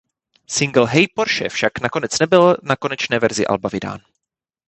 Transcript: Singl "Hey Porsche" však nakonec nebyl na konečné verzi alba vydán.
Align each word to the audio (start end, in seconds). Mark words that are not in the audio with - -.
Singl 0.53 0.85
"Hey 0.87 1.07
Porsche" 1.15 1.49
však 1.49 1.81
nakonec 1.81 2.19
nebyl 2.19 2.57
na 2.63 2.75
konečné 2.75 3.19
verzi 3.19 3.47
alba 3.47 3.69
vydán. 3.69 3.99